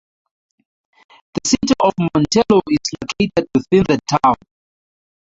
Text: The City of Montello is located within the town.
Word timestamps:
The 1.35 1.41
City 1.47 1.73
of 1.83 1.93
Montello 1.99 2.61
is 2.71 2.79
located 3.03 3.47
within 3.53 3.83
the 3.87 3.99
town. 4.23 4.33